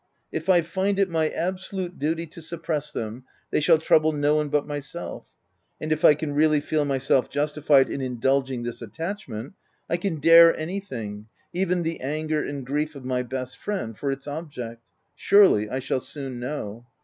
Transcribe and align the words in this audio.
If 0.31 0.49
I 0.49 0.63
find 0.63 0.97
it 0.97 1.11
my 1.11 1.29
absolute 1.29 1.99
duty 1.99 2.25
to 2.25 2.41
suppress 2.41 2.91
them, 2.91 3.23
they 3.51 3.61
shall 3.61 3.77
trouble 3.77 4.13
no 4.13 4.35
one 4.37 4.49
but 4.49 4.65
myself; 4.65 5.27
and 5.79 5.91
if 5.91 6.03
I 6.03 6.15
can 6.15 6.33
really 6.33 6.59
feel 6.59 6.85
myself 6.85 7.29
justified 7.29 7.87
in 7.87 8.01
in 8.01 8.19
dulging 8.19 8.63
this 8.63 8.81
attachment, 8.81 9.53
I 9.87 9.97
can 9.97 10.15
dare 10.19 10.57
anything, 10.57 11.27
even 11.53 11.83
the 11.83 11.99
anger 12.01 12.43
and 12.43 12.65
grief 12.65 12.95
of 12.95 13.05
my 13.05 13.21
best 13.21 13.59
friend, 13.59 13.95
for 13.95 14.11
its 14.11 14.25
object— 14.27 14.81
surely, 15.15 15.69
I 15.69 15.77
shall 15.77 15.99
soon 15.99 16.39
know. 16.39 16.87